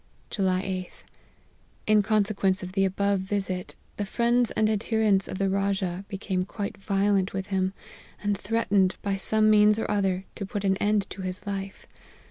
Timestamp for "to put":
10.33-10.63